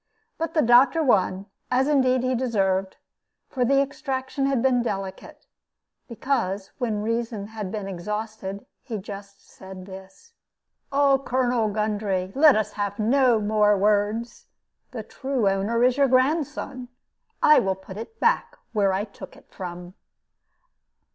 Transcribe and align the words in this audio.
But 0.39 0.55
the 0.55 0.63
doctor 0.63 1.03
won 1.03 1.45
as 1.69 1.87
indeed 1.87 2.23
he 2.23 2.33
deserved, 2.33 2.97
for 3.49 3.63
the 3.63 3.83
extraction 3.83 4.47
had 4.47 4.59
been 4.59 4.81
delicate 4.81 5.45
because, 6.07 6.71
when 6.79 7.03
reason 7.03 7.45
had 7.49 7.71
been 7.71 7.87
exhausted, 7.87 8.65
he 8.81 8.97
just 8.97 9.47
said 9.47 9.85
this: 9.85 10.33
"Colonel 10.91 11.69
Gundry, 11.69 12.31
let 12.33 12.55
us 12.55 12.71
have 12.73 12.97
no 12.97 13.39
more 13.39 13.77
words. 13.77 14.47
The 14.89 15.03
true 15.03 15.47
owner 15.47 15.83
is 15.83 15.97
your 15.97 16.07
grandson. 16.07 16.87
I 17.43 17.59
will 17.59 17.75
put 17.75 17.95
it 17.97 18.19
back 18.19 18.57
where 18.73 18.93
I 18.93 19.03
took 19.03 19.35
it 19.37 19.51
from." 19.51 19.93